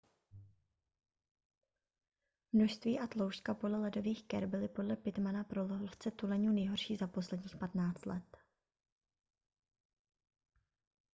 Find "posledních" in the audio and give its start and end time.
7.07-7.55